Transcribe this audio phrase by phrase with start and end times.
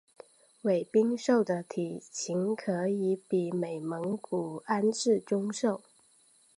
[0.63, 5.79] 伟鬣兽的体型可以比美蒙古安氏中兽。